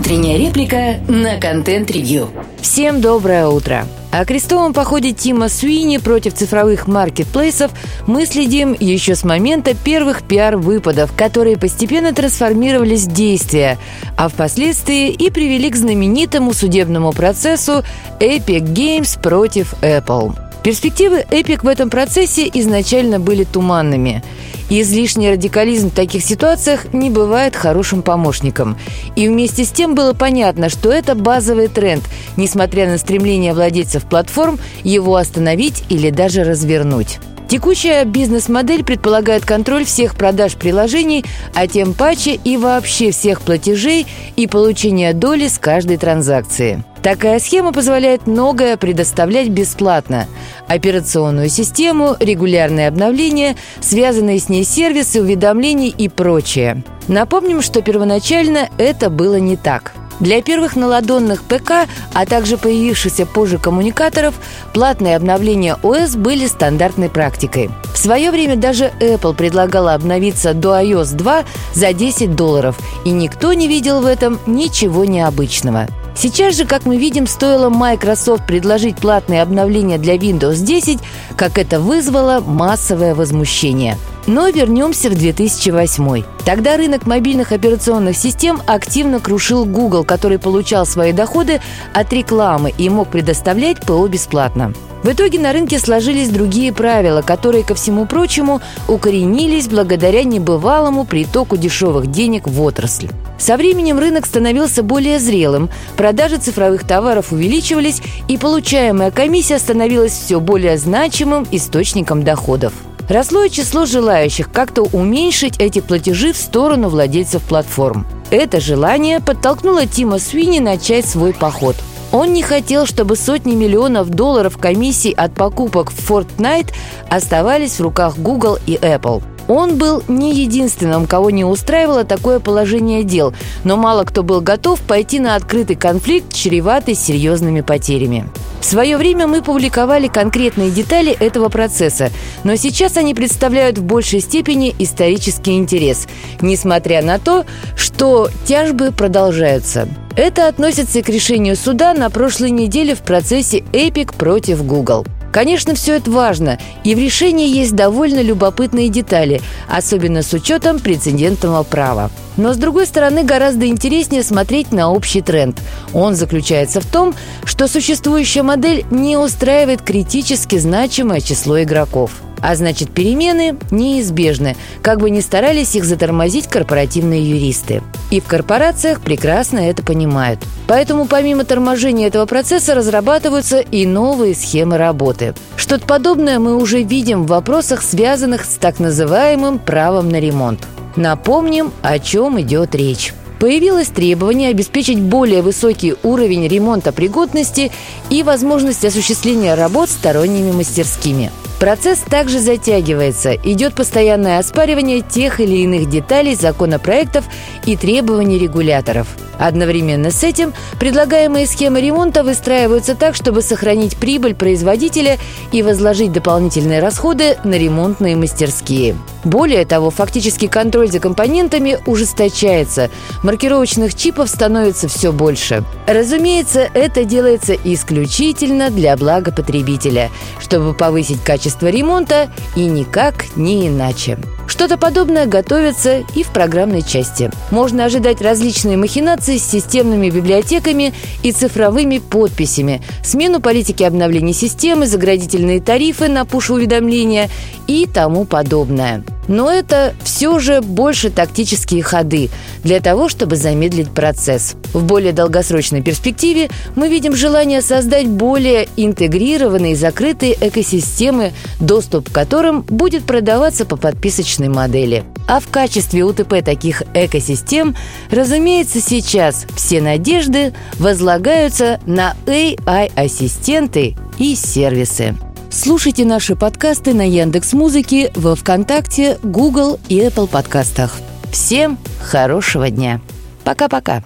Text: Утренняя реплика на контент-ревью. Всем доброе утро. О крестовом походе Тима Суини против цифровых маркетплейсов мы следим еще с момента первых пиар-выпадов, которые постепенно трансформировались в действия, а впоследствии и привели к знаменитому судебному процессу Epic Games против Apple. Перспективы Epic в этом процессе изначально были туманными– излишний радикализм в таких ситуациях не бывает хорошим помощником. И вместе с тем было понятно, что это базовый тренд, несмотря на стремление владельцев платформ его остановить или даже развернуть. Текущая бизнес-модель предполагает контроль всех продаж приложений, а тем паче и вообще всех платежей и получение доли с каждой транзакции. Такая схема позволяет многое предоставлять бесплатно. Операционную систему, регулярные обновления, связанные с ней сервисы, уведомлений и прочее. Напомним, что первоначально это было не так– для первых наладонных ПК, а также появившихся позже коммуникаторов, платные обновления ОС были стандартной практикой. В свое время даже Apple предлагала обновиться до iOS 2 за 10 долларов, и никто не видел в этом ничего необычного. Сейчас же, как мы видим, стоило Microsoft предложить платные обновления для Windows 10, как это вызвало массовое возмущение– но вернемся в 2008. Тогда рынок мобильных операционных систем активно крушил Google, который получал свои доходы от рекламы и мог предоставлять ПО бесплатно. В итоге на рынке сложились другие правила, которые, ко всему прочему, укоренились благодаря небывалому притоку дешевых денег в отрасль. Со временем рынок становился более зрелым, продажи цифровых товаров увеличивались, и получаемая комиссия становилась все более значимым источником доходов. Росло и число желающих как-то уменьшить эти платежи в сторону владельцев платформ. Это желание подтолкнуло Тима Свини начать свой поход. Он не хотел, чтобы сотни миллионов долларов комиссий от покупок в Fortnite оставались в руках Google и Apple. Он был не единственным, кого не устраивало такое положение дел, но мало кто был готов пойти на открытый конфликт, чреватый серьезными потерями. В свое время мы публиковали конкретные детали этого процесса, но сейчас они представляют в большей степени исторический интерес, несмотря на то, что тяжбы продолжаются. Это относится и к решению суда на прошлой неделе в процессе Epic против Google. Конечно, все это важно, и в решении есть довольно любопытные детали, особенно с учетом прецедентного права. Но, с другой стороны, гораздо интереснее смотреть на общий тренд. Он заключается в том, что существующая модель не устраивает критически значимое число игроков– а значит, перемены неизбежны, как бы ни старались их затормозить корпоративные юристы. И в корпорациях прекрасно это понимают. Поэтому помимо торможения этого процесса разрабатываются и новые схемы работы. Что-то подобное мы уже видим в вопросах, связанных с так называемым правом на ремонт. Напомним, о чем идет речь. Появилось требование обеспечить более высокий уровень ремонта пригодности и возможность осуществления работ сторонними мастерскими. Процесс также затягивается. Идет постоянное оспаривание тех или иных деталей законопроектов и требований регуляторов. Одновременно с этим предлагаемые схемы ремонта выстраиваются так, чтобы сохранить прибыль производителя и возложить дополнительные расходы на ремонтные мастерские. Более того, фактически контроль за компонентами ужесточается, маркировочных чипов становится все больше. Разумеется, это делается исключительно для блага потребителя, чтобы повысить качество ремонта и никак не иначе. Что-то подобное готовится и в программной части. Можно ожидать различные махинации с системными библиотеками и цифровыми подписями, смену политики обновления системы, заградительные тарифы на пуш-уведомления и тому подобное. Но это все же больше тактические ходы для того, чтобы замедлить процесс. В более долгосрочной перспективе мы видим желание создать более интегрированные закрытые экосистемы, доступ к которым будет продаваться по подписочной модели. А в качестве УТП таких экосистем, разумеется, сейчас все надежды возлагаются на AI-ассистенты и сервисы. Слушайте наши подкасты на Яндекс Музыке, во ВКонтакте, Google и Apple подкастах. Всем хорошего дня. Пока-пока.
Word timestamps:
Утренняя 0.00 0.38
реплика 0.38 0.98
на 1.08 1.38
контент-ревью. 1.38 2.30
Всем 2.62 3.00
доброе 3.00 3.48
утро. 3.48 3.86
О 4.12 4.24
крестовом 4.26 4.74
походе 4.74 5.12
Тима 5.12 5.48
Суини 5.48 5.96
против 5.96 6.34
цифровых 6.34 6.86
маркетплейсов 6.86 7.70
мы 8.06 8.26
следим 8.26 8.76
еще 8.78 9.14
с 9.14 9.24
момента 9.24 9.74
первых 9.74 10.22
пиар-выпадов, 10.22 11.12
которые 11.16 11.56
постепенно 11.56 12.12
трансформировались 12.12 13.04
в 13.04 13.12
действия, 13.12 13.78
а 14.16 14.28
впоследствии 14.28 15.10
и 15.10 15.30
привели 15.30 15.70
к 15.70 15.76
знаменитому 15.76 16.52
судебному 16.52 17.12
процессу 17.12 17.82
Epic 18.18 18.74
Games 18.74 19.20
против 19.20 19.72
Apple. 19.80 20.34
Перспективы 20.62 21.24
Epic 21.30 21.60
в 21.62 21.68
этом 21.68 21.88
процессе 21.88 22.48
изначально 22.52 23.18
были 23.18 23.44
туманными– 23.44 24.22
излишний 24.70 25.30
радикализм 25.30 25.90
в 25.90 25.94
таких 25.94 26.24
ситуациях 26.24 26.92
не 26.92 27.10
бывает 27.10 27.56
хорошим 27.56 28.02
помощником. 28.02 28.78
И 29.16 29.28
вместе 29.28 29.64
с 29.64 29.70
тем 29.70 29.94
было 29.94 30.14
понятно, 30.14 30.68
что 30.68 30.90
это 30.90 31.14
базовый 31.14 31.68
тренд, 31.68 32.04
несмотря 32.50 32.88
на 32.88 32.98
стремление 32.98 33.54
владельцев 33.54 34.04
платформ 34.04 34.58
его 34.82 35.14
остановить 35.14 35.84
или 35.88 36.10
даже 36.10 36.42
развернуть. 36.42 37.20
Текущая 37.48 38.04
бизнес-модель 38.04 38.84
предполагает 38.84 39.44
контроль 39.44 39.84
всех 39.84 40.16
продаж 40.16 40.54
приложений, 40.54 41.24
а 41.54 41.68
тем 41.68 41.94
паче 41.94 42.38
и 42.42 42.56
вообще 42.56 43.12
всех 43.12 43.42
платежей 43.42 44.06
и 44.34 44.48
получение 44.48 45.12
доли 45.14 45.46
с 45.46 45.58
каждой 45.58 45.96
транзакции. 45.96 46.82
Такая 47.02 47.38
схема 47.38 47.72
позволяет 47.72 48.26
многое 48.26 48.76
предоставлять 48.76 49.48
бесплатно. 49.48 50.26
Операционную 50.66 51.48
систему, 51.48 52.16
регулярные 52.18 52.88
обновления, 52.88 53.56
связанные 53.80 54.40
с 54.40 54.48
ней 54.48 54.64
сервисы, 54.64 55.20
уведомлений 55.20 55.94
и 55.96 56.08
прочее. 56.08 56.82
Напомним, 57.06 57.62
что 57.62 57.80
первоначально 57.80 58.68
это 58.76 59.08
было 59.08 59.36
не 59.36 59.56
так– 59.56 59.92
для 60.20 60.42
первых 60.42 60.76
наладонных 60.76 61.42
ПК, 61.42 61.88
а 62.12 62.26
также 62.26 62.56
появившихся 62.56 63.26
позже 63.26 63.58
коммуникаторов, 63.58 64.34
платные 64.72 65.16
обновления 65.16 65.76
ОС 65.82 66.16
были 66.16 66.46
стандартной 66.46 67.08
практикой. 67.08 67.70
В 67.92 67.98
свое 67.98 68.30
время 68.30 68.56
даже 68.56 68.92
Apple 69.00 69.34
предлагала 69.34 69.94
обновиться 69.94 70.54
до 70.54 70.80
iOS 70.80 71.14
2 71.14 71.44
за 71.74 71.92
10 71.92 72.36
долларов, 72.36 72.78
и 73.04 73.10
никто 73.10 73.52
не 73.52 73.68
видел 73.68 74.00
в 74.00 74.06
этом 74.06 74.38
ничего 74.46 75.04
необычного. 75.04 75.86
Сейчас 76.16 76.56
же, 76.56 76.66
как 76.66 76.84
мы 76.84 76.98
видим, 76.98 77.26
стоило 77.26 77.70
Microsoft 77.70 78.46
предложить 78.46 78.96
платные 78.96 79.42
обновления 79.42 79.96
для 79.96 80.16
Windows 80.16 80.56
10, 80.56 80.98
как 81.36 81.56
это 81.56 81.80
вызвало 81.80 82.40
массовое 82.40 83.14
возмущение– 83.14 83.96
но 84.26 84.48
вернемся 84.48 85.10
в 85.10 85.14
2008. 85.14 86.24
Тогда 86.44 86.76
рынок 86.76 87.06
мобильных 87.06 87.52
операционных 87.52 88.16
систем 88.16 88.60
активно 88.66 89.20
крушил 89.20 89.64
Google, 89.64 90.04
который 90.04 90.38
получал 90.38 90.86
свои 90.86 91.12
доходы 91.12 91.60
от 91.94 92.12
рекламы 92.12 92.72
и 92.76 92.88
мог 92.88 93.08
предоставлять 93.08 93.80
ПО 93.80 94.06
бесплатно. 94.08 94.72
В 95.02 95.10
итоге 95.10 95.38
на 95.38 95.52
рынке 95.52 95.78
сложились 95.78 96.28
другие 96.28 96.72
правила, 96.74 97.22
которые, 97.22 97.64
ко 97.64 97.74
всему 97.74 98.04
прочему, 98.04 98.60
укоренились 98.86 99.66
благодаря 99.66 100.24
небывалому 100.24 101.06
притоку 101.06 101.56
дешевых 101.56 102.10
денег 102.10 102.46
в 102.46 102.60
отрасль. 102.60 103.08
Со 103.38 103.56
временем 103.56 103.98
рынок 103.98 104.26
становился 104.26 104.82
более 104.82 105.18
зрелым, 105.18 105.70
продажи 105.96 106.36
цифровых 106.36 106.86
товаров 106.86 107.32
увеличивались, 107.32 108.02
и 108.28 108.36
получаемая 108.36 109.10
комиссия 109.10 109.58
становилась 109.58 110.12
все 110.12 110.38
более 110.38 110.76
значимым 110.76 111.46
источником 111.50 112.22
доходов. 112.22 112.74
Росло 113.10 113.42
и 113.42 113.50
число 113.50 113.86
желающих 113.86 114.52
как-то 114.52 114.82
уменьшить 114.82 115.58
эти 115.58 115.80
платежи 115.80 116.32
в 116.32 116.36
сторону 116.36 116.88
владельцев 116.88 117.42
платформ. 117.42 118.06
Это 118.30 118.60
желание 118.60 119.18
подтолкнуло 119.18 119.84
Тима 119.84 120.20
Свини 120.20 120.60
начать 120.60 121.06
свой 121.06 121.32
поход. 121.32 121.74
Он 122.12 122.32
не 122.32 122.42
хотел, 122.42 122.86
чтобы 122.86 123.16
сотни 123.16 123.56
миллионов 123.56 124.10
долларов 124.10 124.58
комиссий 124.58 125.12
от 125.12 125.34
покупок 125.34 125.90
в 125.90 126.08
Fortnite 126.08 126.72
оставались 127.08 127.80
в 127.80 127.82
руках 127.82 128.16
Google 128.16 128.58
и 128.68 128.76
Apple. 128.76 129.24
Он 129.48 129.76
был 129.76 130.04
не 130.06 130.32
единственным, 130.32 131.08
кого 131.08 131.30
не 131.30 131.44
устраивало 131.44 132.04
такое 132.04 132.38
положение 132.38 133.02
дел, 133.02 133.34
но 133.64 133.76
мало 133.76 134.04
кто 134.04 134.22
был 134.22 134.40
готов 134.40 134.78
пойти 134.82 135.18
на 135.18 135.34
открытый 135.34 135.74
конфликт, 135.74 136.32
чреватый 136.32 136.94
серьезными 136.94 137.60
потерями. 137.60 138.30
В 138.60 138.64
свое 138.64 138.96
время 138.96 139.26
мы 139.26 139.42
публиковали 139.42 140.06
конкретные 140.06 140.70
детали 140.70 141.12
этого 141.12 141.48
процесса, 141.48 142.10
но 142.44 142.56
сейчас 142.56 142.96
они 142.96 143.14
представляют 143.14 143.78
в 143.78 143.82
большей 143.82 144.20
степени 144.20 144.74
исторический 144.78 145.56
интерес, 145.56 146.06
несмотря 146.40 147.02
на 147.02 147.18
то, 147.18 147.46
что 147.74 148.28
тяжбы 148.44 148.92
продолжаются. 148.92 149.88
Это 150.16 150.46
относится 150.48 150.98
и 150.98 151.02
к 151.02 151.08
решению 151.08 151.56
суда 151.56 151.94
на 151.94 152.10
прошлой 152.10 152.50
неделе 152.50 152.94
в 152.94 153.00
процессе 153.00 153.60
Epic 153.72 154.16
против 154.16 154.64
Google. 154.64 155.06
Конечно, 155.32 155.74
все 155.74 155.96
это 155.96 156.10
важно, 156.10 156.58
и 156.82 156.94
в 156.94 156.98
решении 156.98 157.48
есть 157.48 157.74
довольно 157.74 158.20
любопытные 158.20 158.88
детали, 158.88 159.40
особенно 159.68 160.22
с 160.22 160.32
учетом 160.32 160.80
прецедентного 160.80 161.62
права. 161.62 162.10
Но, 162.36 162.52
с 162.52 162.56
другой 162.56 162.86
стороны, 162.86 163.22
гораздо 163.22 163.66
интереснее 163.66 164.22
смотреть 164.22 164.72
на 164.72 164.90
общий 164.90 165.20
тренд. 165.20 165.60
Он 165.92 166.14
заключается 166.14 166.80
в 166.80 166.86
том, 166.86 167.14
что 167.44 167.68
существующая 167.68 168.42
модель 168.42 168.84
не 168.90 169.16
устраивает 169.16 169.82
критически 169.82 170.58
значимое 170.58 171.20
число 171.20 171.62
игроков– 171.62 172.12
а 172.42 172.54
значит, 172.54 172.90
перемены 172.90 173.56
неизбежны, 173.70 174.56
как 174.82 175.00
бы 175.00 175.10
ни 175.10 175.20
старались 175.20 175.74
их 175.74 175.84
затормозить 175.84 176.46
корпоративные 176.46 177.22
юристы. 177.22 177.82
И 178.10 178.20
в 178.20 178.24
корпорациях 178.24 179.00
прекрасно 179.00 179.58
это 179.58 179.82
понимают. 179.82 180.40
Поэтому 180.66 181.06
помимо 181.06 181.44
торможения 181.44 182.06
этого 182.08 182.26
процесса 182.26 182.74
разрабатываются 182.74 183.60
и 183.60 183.86
новые 183.86 184.34
схемы 184.34 184.78
работы. 184.78 185.34
Что-то 185.56 185.86
подобное 185.86 186.38
мы 186.38 186.56
уже 186.56 186.82
видим 186.82 187.24
в 187.24 187.28
вопросах, 187.28 187.82
связанных 187.82 188.44
с 188.44 188.54
так 188.54 188.78
называемым 188.78 189.58
правом 189.58 190.08
на 190.08 190.20
ремонт. 190.20 190.66
Напомним, 190.96 191.72
о 191.82 191.98
чем 191.98 192.40
идет 192.40 192.74
речь. 192.74 193.14
Появилось 193.40 193.88
требование 193.88 194.50
обеспечить 194.50 195.00
более 195.00 195.40
высокий 195.40 195.94
уровень 196.02 196.46
ремонта 196.46 196.92
пригодности 196.92 197.72
и 198.10 198.22
возможность 198.22 198.84
осуществления 198.84 199.54
работ 199.54 199.88
сторонними 199.88 200.52
мастерскими. 200.52 201.30
Процесс 201.60 201.98
также 202.00 202.40
затягивается. 202.40 203.34
Идет 203.34 203.74
постоянное 203.74 204.38
оспаривание 204.38 205.02
тех 205.02 205.40
или 205.40 205.56
иных 205.56 205.90
деталей 205.90 206.34
законопроектов 206.34 207.26
и 207.66 207.76
требований 207.76 208.38
регуляторов. 208.38 209.06
Одновременно 209.40 210.10
с 210.10 210.22
этим 210.22 210.52
предлагаемые 210.78 211.46
схемы 211.46 211.80
ремонта 211.80 212.22
выстраиваются 212.22 212.94
так, 212.94 213.14
чтобы 213.14 213.40
сохранить 213.40 213.96
прибыль 213.96 214.34
производителя 214.34 215.16
и 215.50 215.62
возложить 215.62 216.12
дополнительные 216.12 216.80
расходы 216.80 217.38
на 217.42 217.54
ремонтные 217.54 218.16
мастерские. 218.16 218.96
Более 219.24 219.64
того, 219.64 219.90
фактически 219.90 220.46
контроль 220.46 220.90
за 220.90 221.00
компонентами 221.00 221.78
ужесточается, 221.86 222.90
маркировочных 223.22 223.94
чипов 223.94 224.28
становится 224.28 224.88
все 224.88 225.10
больше. 225.10 225.64
Разумеется, 225.86 226.68
это 226.74 227.04
делается 227.04 227.54
исключительно 227.54 228.68
для 228.68 228.94
блага 228.96 229.32
потребителя, 229.32 230.10
чтобы 230.38 230.74
повысить 230.74 231.24
качество 231.24 231.68
ремонта 231.68 232.30
и 232.56 232.66
никак 232.66 233.36
не 233.36 233.68
иначе. 233.68 234.18
Что-то 234.50 234.76
подобное 234.76 235.26
готовится 235.26 236.02
и 236.16 236.24
в 236.24 236.30
программной 236.30 236.82
части. 236.82 237.30
Можно 237.52 237.84
ожидать 237.84 238.20
различные 238.20 238.76
махинации 238.76 239.38
с 239.38 239.48
системными 239.48 240.10
библиотеками 240.10 240.92
и 241.22 241.30
цифровыми 241.30 241.98
подписями, 241.98 242.82
смену 243.04 243.40
политики 243.40 243.84
обновления 243.84 244.32
системы, 244.32 244.88
заградительные 244.88 245.60
тарифы 245.60 246.08
на 246.08 246.24
пуш-уведомления 246.24 247.30
и 247.68 247.86
тому 247.86 248.24
подобное. 248.24 249.04
Но 249.30 249.48
это 249.48 249.94
все 250.02 250.40
же 250.40 250.60
больше 250.60 251.08
тактические 251.08 251.84
ходы 251.84 252.30
для 252.64 252.80
того, 252.80 253.08
чтобы 253.08 253.36
замедлить 253.36 253.88
процесс. 253.88 254.56
В 254.72 254.82
более 254.82 255.12
долгосрочной 255.12 255.82
перспективе 255.82 256.50
мы 256.74 256.88
видим 256.88 257.14
желание 257.14 257.62
создать 257.62 258.08
более 258.08 258.68
интегрированные 258.76 259.76
закрытые 259.76 260.36
экосистемы, 260.40 261.32
доступ 261.60 262.10
к 262.10 262.12
которым 262.12 262.62
будет 262.62 263.04
продаваться 263.04 263.64
по 263.64 263.76
подписочной 263.76 264.48
модели. 264.48 265.04
А 265.28 265.38
в 265.38 265.46
качестве 265.46 266.02
УТП 266.02 266.42
таких 266.44 266.82
экосистем, 266.92 267.76
разумеется, 268.10 268.80
сейчас 268.80 269.46
все 269.54 269.80
надежды 269.80 270.52
возлагаются 270.80 271.78
на 271.86 272.16
AI-ассистенты 272.26 273.96
и 274.18 274.34
сервисы. 274.34 275.14
Слушайте 275.52 276.04
наши 276.04 276.36
подкасты 276.36 276.94
на 276.94 277.02
Яндекс 277.02 277.54
Музыке, 277.54 278.12
во 278.14 278.36
ВКонтакте, 278.36 279.18
Google 279.24 279.80
и 279.88 279.98
Apple 279.98 280.28
подкастах. 280.28 280.96
Всем 281.32 281.76
хорошего 282.00 282.70
дня. 282.70 283.00
Пока-пока. 283.42 283.98